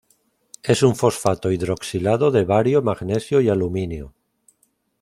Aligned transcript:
Es 0.63 0.81
un 0.81 0.95
fosfato 0.95 1.51
hidroxilado 1.51 2.31
de 2.31 2.43
bario, 2.43 2.81
magnesio 2.81 3.39
y 3.39 3.49
aluminio. 3.49 4.15